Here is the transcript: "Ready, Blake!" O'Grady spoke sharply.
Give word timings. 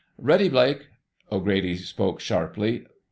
"Ready, 0.17 0.49
Blake!" 0.49 0.87
O'Grady 1.31 1.75
spoke 1.75 2.19
sharply. 2.21 2.87